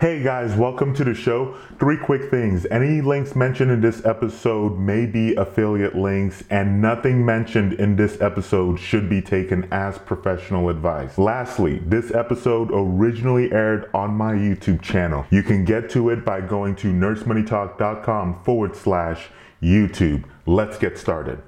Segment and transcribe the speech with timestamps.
[0.00, 1.56] Hey guys, welcome to the show.
[1.80, 2.64] Three quick things.
[2.70, 8.20] Any links mentioned in this episode may be affiliate links, and nothing mentioned in this
[8.20, 11.18] episode should be taken as professional advice.
[11.18, 15.26] Lastly, this episode originally aired on my YouTube channel.
[15.30, 19.26] You can get to it by going to nursemoneytalk.com forward slash
[19.60, 20.22] YouTube.
[20.46, 21.42] Let's get started.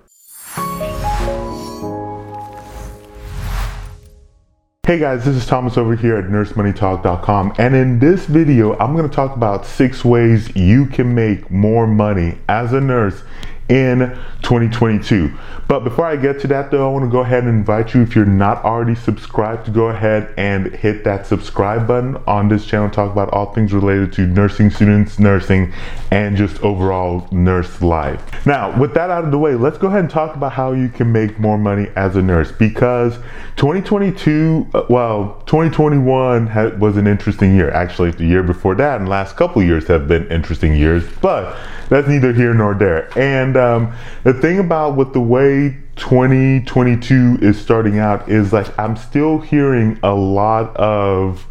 [4.91, 9.09] Hey guys, this is Thomas over here at nursemoneytalk.com and in this video I'm going
[9.09, 13.23] to talk about six ways you can make more money as a nurse
[13.71, 14.01] in
[14.43, 15.33] 2022.
[15.69, 18.03] But before I get to that though, I want to go ahead and invite you
[18.03, 22.67] if you're not already subscribed to go ahead and hit that subscribe button on this
[22.67, 25.73] channel talk about all things related to nursing students, nursing,
[26.11, 28.21] and just overall nurse life.
[28.45, 30.89] Now, with that out of the way, let's go ahead and talk about how you
[30.89, 33.15] can make more money as a nurse because
[33.57, 37.71] 2022, uh, well, 2021 was an interesting year.
[37.71, 41.57] Actually, the year before that and last couple years have been interesting years, but
[41.91, 43.11] that's neither here nor there.
[43.19, 43.95] And um,
[44.25, 49.99] the thing about with the way 2022 is starting out is like I'm still hearing
[50.03, 51.47] a lot of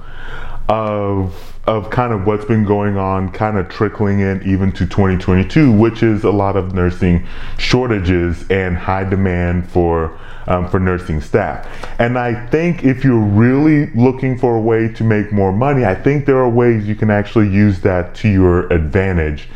[0.68, 5.72] of of kind of what's been going on kind of trickling in even to 2022
[5.72, 11.68] which is a lot of nursing shortages and high demand for um, for nursing staff.
[12.00, 15.94] And i think if you're really looking for a way to make more money i
[15.94, 19.48] think there are ways you can actually use that to your advantage.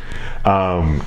[0.44, 1.04] Um,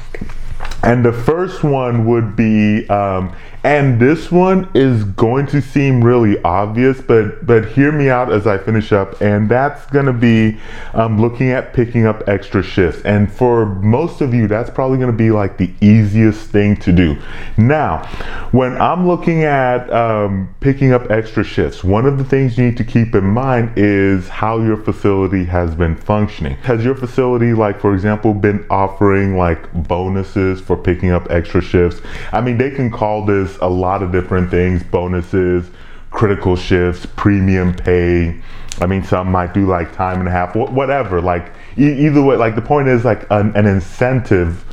[0.87, 6.41] and the first one would be, um, and this one is going to seem really
[6.43, 9.19] obvious, but but hear me out as I finish up.
[9.21, 10.59] And that's going to be
[10.93, 13.01] um, looking at picking up extra shifts.
[13.03, 16.91] And for most of you, that's probably going to be like the easiest thing to
[16.91, 17.17] do.
[17.57, 18.05] Now,
[18.51, 22.77] when I'm looking at um, picking up extra shifts, one of the things you need
[22.77, 26.55] to keep in mind is how your facility has been functioning.
[26.57, 32.01] Has your facility, like for example, been offering like bonuses for picking up extra shifts?
[32.31, 35.69] I mean, they can call this a lot of different things bonuses,
[36.11, 38.41] critical shifts, premium pay.
[38.79, 41.21] I mean, some might do like time and a half, whatever.
[41.21, 44.63] Like, either way, like the point is like an, an incentive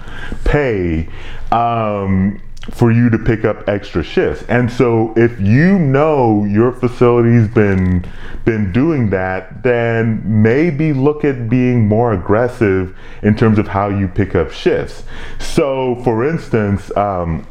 [0.45, 1.09] pay
[1.53, 4.45] um, for you to pick up extra shifts.
[4.49, 8.07] And so, if you know your facility's been
[8.45, 14.07] been doing that, then maybe look at being more aggressive in terms of how you
[14.07, 15.05] pick up shifts.
[15.39, 16.95] So, for instance.
[16.97, 17.47] Um,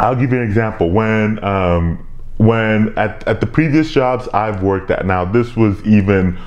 [0.00, 0.90] I'll give you an example.
[0.90, 6.38] When um, when at, at the previous jobs I've worked at, now this was even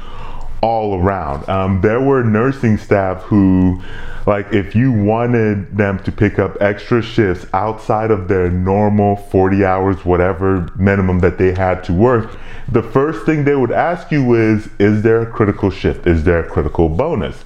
[0.61, 1.47] all around.
[1.49, 3.81] Um, there were nursing staff who,
[4.27, 9.65] like, if you wanted them to pick up extra shifts outside of their normal 40
[9.65, 12.37] hours, whatever minimum that they had to work,
[12.71, 16.05] the first thing they would ask you is, is there a critical shift?
[16.05, 17.43] Is there a critical bonus?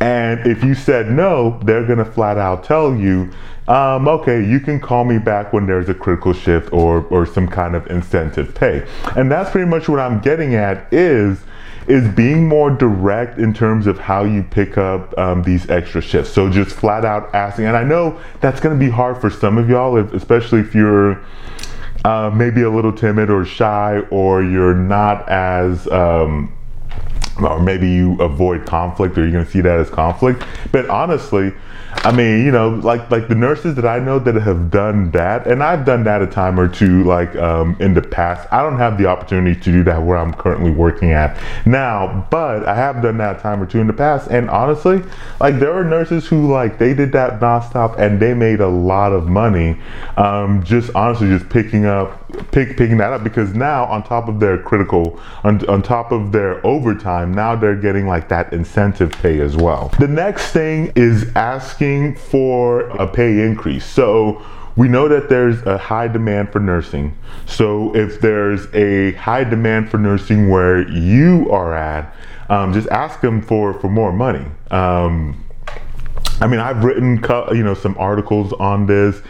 [0.00, 3.30] And if you said no, they're gonna flat out tell you,
[3.68, 7.48] um, okay, you can call me back when there's a critical shift or, or some
[7.48, 8.86] kind of incentive pay.
[9.16, 11.38] And that's pretty much what I'm getting at is,
[11.86, 16.32] is being more direct in terms of how you pick up um, these extra shifts.
[16.32, 19.58] So just flat out asking, and I know that's going to be hard for some
[19.58, 21.22] of y'all, if, especially if you're
[22.04, 26.52] uh, maybe a little timid or shy, or you're not as um,
[27.40, 30.44] or maybe you avoid conflict or you're going to see that as conflict.
[30.70, 31.52] But honestly,
[32.04, 35.46] I mean, you know, like like the nurses that I know that have done that,
[35.46, 38.46] and I've done that a time or two, like um, in the past.
[38.52, 42.68] I don't have the opportunity to do that where I'm currently working at now, but
[42.68, 44.28] I have done that a time or two in the past.
[44.30, 45.02] And honestly,
[45.40, 49.12] like there are nurses who like they did that nonstop and they made a lot
[49.12, 49.80] of money,
[50.18, 54.40] um, just honestly just picking up pick, picking that up because now on top of
[54.40, 59.40] their critical on, on top of their overtime now they're getting like that incentive pay
[59.40, 64.42] as well the next thing is asking for a pay increase so
[64.76, 67.16] we know that there's a high demand for nursing.
[67.46, 72.12] So if there's a high demand for nursing where you are at,
[72.48, 74.44] um, just ask them for, for more money.
[74.72, 75.44] Um,
[76.40, 77.22] I mean, I've written,
[77.52, 79.22] you know, some articles on this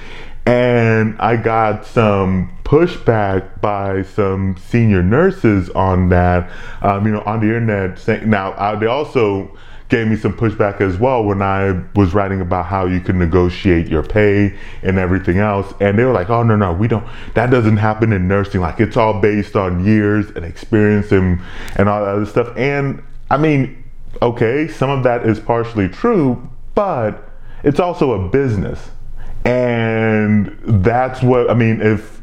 [0.47, 6.51] and I got some pushback by some senior nurses on that,
[6.83, 7.99] um, you know, on the internet.
[7.99, 9.57] Saying, now, uh, they also
[9.89, 13.87] gave me some pushback as well when I was writing about how you can negotiate
[13.87, 15.73] your pay and everything else.
[15.81, 18.61] And they were like, oh, no, no, we don't, that doesn't happen in nursing.
[18.61, 21.41] Like, it's all based on years and experience and,
[21.77, 22.57] and all that other stuff.
[22.57, 23.85] And I mean,
[24.23, 27.31] okay, some of that is partially true, but
[27.63, 28.91] it's also a business
[29.45, 31.81] and that's what I mean.
[31.81, 32.23] If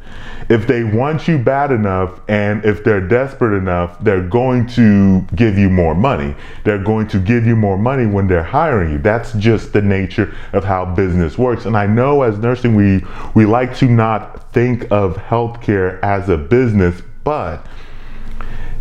[0.51, 5.57] if they want you bad enough and if they're desperate enough, they're going to give
[5.57, 6.36] you more money.
[6.65, 8.98] They're going to give you more money when they're hiring you.
[8.98, 11.63] That's just the nature of how business works.
[11.63, 13.01] And I know as nursing, we,
[13.33, 17.65] we like to not think of healthcare as a business, but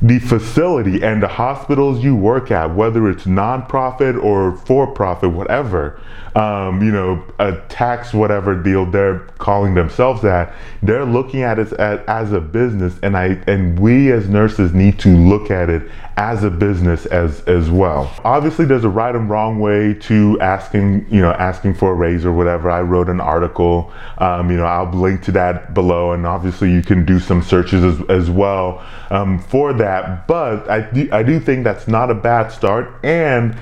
[0.03, 6.01] the facility and the hospitals you work at, whether it's nonprofit or for profit, whatever,
[6.35, 11.73] um, you know, a tax whatever deal they're calling themselves that, they're looking at it
[11.73, 15.91] as, as a business, and I and we as nurses need to look at it
[16.17, 18.13] as a business as as well.
[18.25, 22.25] Obviously, there's a right and wrong way to asking, you know, asking for a raise
[22.25, 22.71] or whatever.
[22.71, 26.83] I wrote an article, um, you know, I'll link to that below, and obviously you
[26.83, 30.29] can do some searches as, as well um, for that.
[30.29, 33.57] But I do, I do think that's not a bad start, and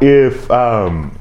[0.00, 1.18] if um,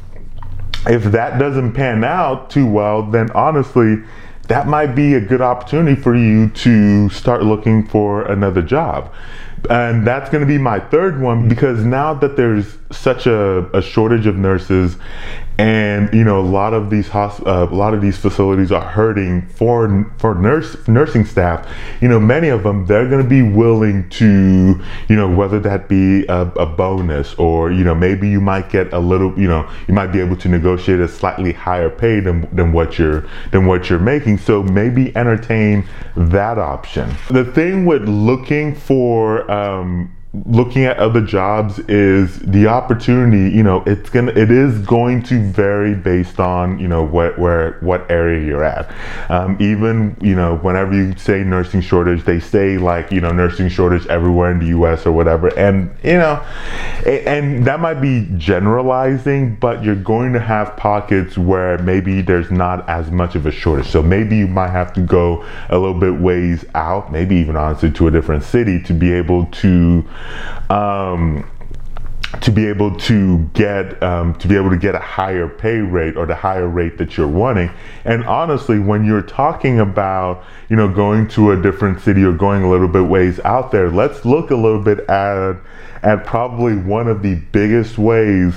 [0.87, 4.03] if that doesn't pan out too well, then honestly,
[4.47, 9.13] that might be a good opportunity for you to start looking for another job.
[9.69, 13.81] And that's going to be my third one because now that there's such a, a
[13.81, 14.97] shortage of nurses
[15.57, 18.83] and you know a lot of these hosp- uh, a lot of these facilities are
[18.83, 21.67] hurting for for nurse nursing staff.
[22.01, 25.87] You know many of them they're going to be willing to you know whether that
[25.87, 29.69] be a, a, bonus or you know maybe you might get a little you know
[29.87, 33.67] you might be able to negotiate a slightly higher pay than, than what you're than
[33.67, 34.39] what you're making.
[34.39, 37.13] So maybe entertain that option.
[37.29, 43.83] The thing with looking for um, looking at other jobs is the opportunity you know
[43.85, 48.45] it's gonna it is going to vary based on you know what where what area
[48.45, 48.91] you're at.
[49.29, 53.69] Um, even you know whenever you say nursing shortage they say like you know nursing
[53.69, 55.47] shortage everywhere in the US or whatever.
[55.57, 56.43] And you know
[57.05, 62.87] and that might be generalizing but you're going to have pockets where maybe there's not
[62.89, 63.87] as much of a shortage.
[63.87, 67.91] So maybe you might have to go a little bit ways out maybe even honestly
[67.91, 70.03] to a different city to be able to
[70.69, 71.49] um,
[72.41, 76.17] to be able to get um, to be able to get a higher pay rate
[76.17, 77.69] or the higher rate that you're wanting.
[78.05, 82.63] And honestly when you're talking about you know going to a different city or going
[82.63, 85.57] a little bit ways out there let's look a little bit at
[86.01, 88.55] at probably one of the biggest ways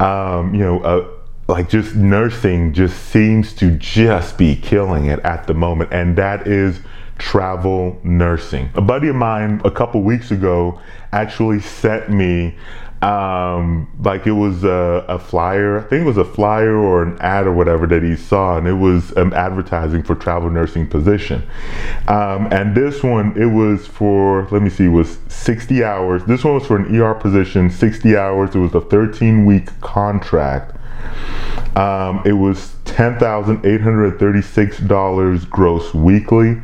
[0.00, 1.08] um, you know uh,
[1.48, 5.92] like just nursing just seems to just be killing it at the moment.
[5.92, 6.80] And that is
[7.18, 8.70] travel nursing.
[8.74, 10.80] A buddy of mine a couple weeks ago
[11.12, 12.56] actually sent me
[13.04, 15.78] um, like it was a, a, flyer.
[15.78, 18.66] I think it was a flyer or an ad or whatever that he saw, and
[18.66, 21.42] it was um, advertising for travel nursing position.
[22.08, 26.24] Um, and this one, it was for let me see, it was 60 hours.
[26.24, 28.54] This one was for an ER position, 60 hours.
[28.54, 30.74] It was a 13 week contract.
[31.76, 36.62] Um, it was $10,836 gross weekly.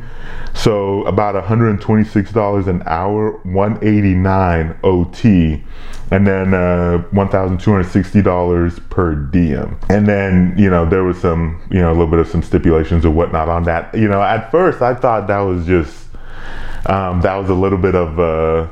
[0.53, 5.61] So about $126 an hour, 189 OT,
[6.09, 9.77] and then uh, $1,260 per diem.
[9.89, 13.05] And then, you know, there was some, you know, a little bit of some stipulations
[13.05, 13.93] or whatnot on that.
[13.93, 16.07] You know, at first I thought that was just,
[16.85, 18.69] um, that was a little bit of, uh,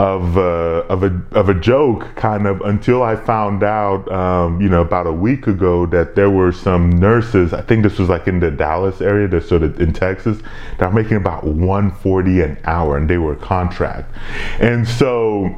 [0.00, 4.68] of uh, of a of a joke kind of until I found out um, you
[4.70, 8.26] know about a week ago that there were some nurses I think this was like
[8.26, 10.38] in the Dallas area that sort of in Texas
[10.78, 14.10] that are making about 140 an hour and they were contract.
[14.58, 15.54] And so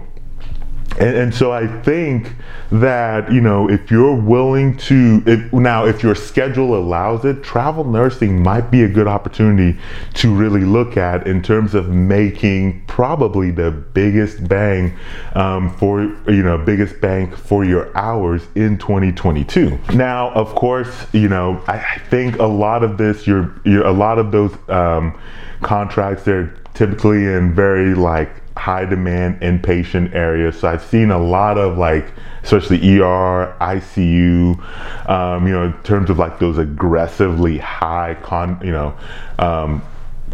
[1.03, 2.33] and, and, so I think
[2.71, 7.85] that, you know, if you're willing to, if, now if your schedule allows it, travel
[7.85, 9.79] nursing might be a good opportunity
[10.15, 14.97] to really look at in terms of making probably the biggest bang
[15.35, 19.79] um, for, you know, biggest bang for your hours in 2022.
[19.95, 24.31] Now, of course, you know, I, I think a lot of this, a lot of
[24.31, 25.19] those um,
[25.63, 30.59] contracts, they're typically in very like high demand inpatient areas.
[30.59, 32.07] So I've seen a lot of like,
[32.43, 38.73] especially ER, ICU, um, you know, in terms of like those aggressively high con, you
[38.73, 38.95] know,
[39.39, 39.83] um,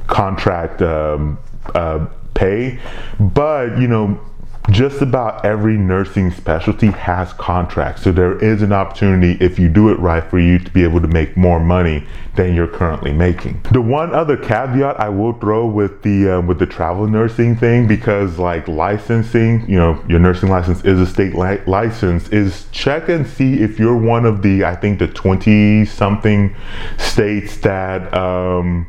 [0.07, 1.39] contract um,
[1.75, 2.81] uh, pay.
[3.21, 4.21] But you know,
[4.71, 8.03] just about every nursing specialty has contracts.
[8.03, 11.01] So there is an opportunity if you do it right for you to be able
[11.01, 12.07] to make more money
[12.37, 13.63] than you're currently making.
[13.73, 17.87] The one other caveat I will throw with the um, with the travel nursing thing
[17.87, 23.09] because like licensing, you know, your nursing license is a state li- license is check
[23.09, 26.55] and see if you're one of the I think the 20 something
[26.99, 28.87] states that um,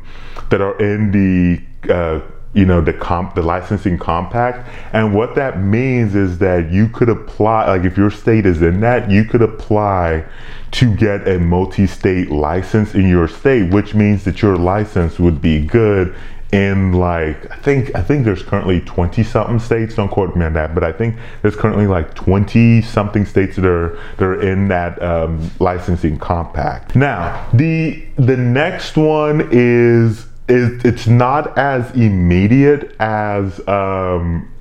[0.50, 2.20] that are in the uh,
[2.52, 7.08] you know the comp the licensing compact and what that means is that you could
[7.08, 10.24] apply like if your state is in that you could apply
[10.72, 15.64] to get a multi-state license in your state which means that your license would be
[15.64, 16.14] good
[16.52, 19.94] in like I think I think there's currently 20 something states.
[19.94, 23.64] Don't quote me on that, but I think there's currently like 20 something states that
[23.64, 26.96] are that are in that um, licensing compact.
[26.96, 34.52] Now the the next one is is it's not as immediate as um,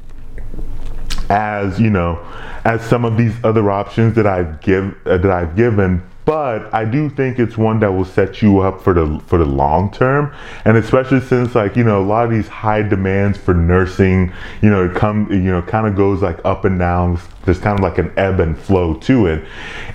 [1.30, 2.20] as you know
[2.66, 6.86] as some of these other options that I've give uh, that I've given but I
[6.86, 10.32] do think it's one that will set you up for the for the long term,
[10.64, 14.32] and especially since like you know a lot of these high demands for nursing,
[14.62, 17.20] you know, it come you know kind of goes like up and down.
[17.46, 19.44] There's kind of like an ebb and flow to it,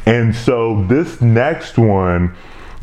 [0.06, 2.34] and so this next one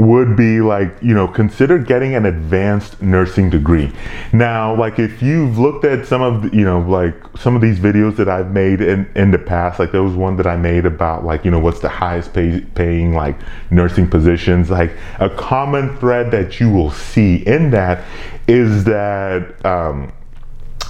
[0.01, 3.91] would be like, you know, consider getting an advanced nursing degree.
[4.33, 7.77] Now, like if you've looked at some of, the, you know, like some of these
[7.77, 10.87] videos that I've made in, in the past, like there was one that I made
[10.87, 13.37] about like, you know, what's the highest pay, paying like
[13.69, 18.03] nursing positions, like a common thread that you will see in that
[18.47, 20.11] is that, um,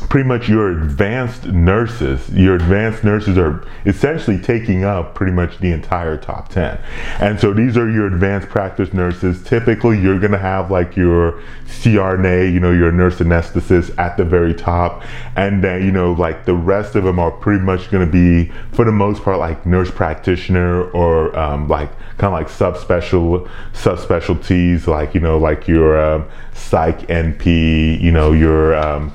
[0.10, 5.72] pretty much your advanced nurses, your advanced nurses are essentially taking up pretty much the
[5.72, 6.79] entire top 10.
[7.20, 9.43] And so these are your advanced practice nurses.
[9.43, 14.25] Typically, you're going to have like your CRNA, you know, your nurse anesthetist at the
[14.25, 15.03] very top.
[15.36, 18.51] And then, you know, like the rest of them are pretty much going to be,
[18.74, 24.88] for the most part, like nurse practitioner or um, like kind of like subspecial subspecialties,
[24.88, 29.12] like, you know, like your um, psych NP, you know, your um,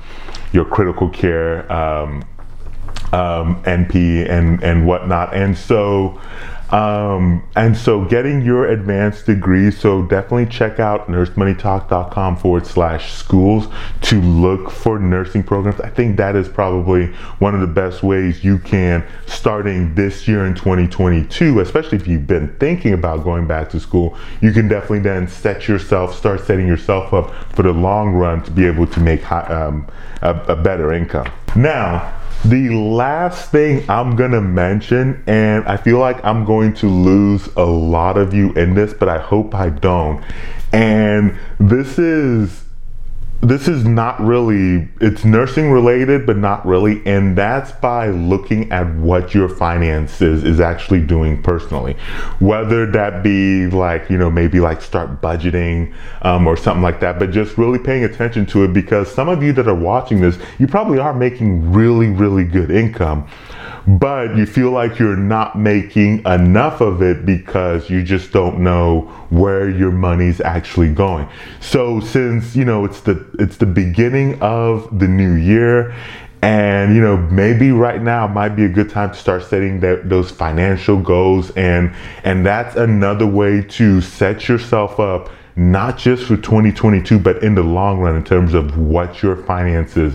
[0.56, 2.24] your critical care um,
[3.12, 5.34] um, NP and and whatnot.
[5.34, 6.18] And so
[6.70, 13.68] um, and so getting your advanced degree, so definitely check out nursemoneytalk.com forward slash schools
[14.02, 15.80] to look for nursing programs.
[15.80, 17.06] I think that is probably
[17.38, 22.26] one of the best ways you can starting this year in 2022, especially if you've
[22.26, 26.66] been thinking about going back to school, you can definitely then set yourself, start setting
[26.66, 29.86] yourself up for the long run to be able to make high, um,
[30.22, 31.30] a, a better income.
[31.54, 32.12] Now,
[32.48, 37.64] the last thing I'm gonna mention, and I feel like I'm going to lose a
[37.64, 40.22] lot of you in this, but I hope I don't.
[40.72, 42.65] And this is
[43.42, 48.86] this is not really it's nursing related but not really and that's by looking at
[48.96, 51.92] what your finances is actually doing personally
[52.38, 57.18] whether that be like you know maybe like start budgeting um, or something like that
[57.18, 60.38] but just really paying attention to it because some of you that are watching this
[60.58, 63.28] you probably are making really really good income
[63.86, 69.02] but you feel like you're not making enough of it because you just don't know
[69.30, 71.28] where your money's actually going.
[71.60, 75.94] So since, you know, it's the it's the beginning of the new year.
[76.42, 80.08] And you know maybe right now might be a good time to start setting that,
[80.08, 81.50] those financial goals.
[81.52, 87.54] And and that's another way to set yourself up not just for 2022 but in
[87.54, 90.14] the long run in terms of what your finances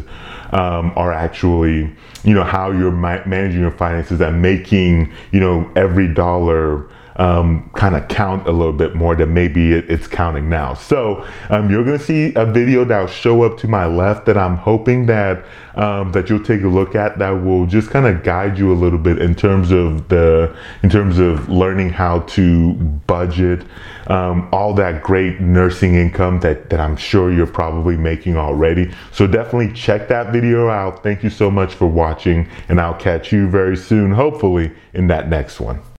[0.52, 1.92] um, are actually,
[2.24, 6.88] you know, how you're ma- managing your finances and making, you know, every dollar
[7.22, 10.74] um, kind of count a little bit more than maybe it, it's counting now.
[10.74, 14.38] So um, you're going to see a video that'll show up to my left that
[14.38, 18.24] I'm hoping that um, that you'll take a look at that will just kind of
[18.24, 22.74] guide you a little bit in terms of the in terms of learning how to
[22.74, 23.66] budget
[24.08, 28.92] um, all that great nursing income that that I'm sure you're probably making already.
[29.12, 31.04] So definitely check that video out.
[31.04, 35.30] Thank you so much for watching, and I'll catch you very soon, hopefully in that
[35.30, 35.82] next one.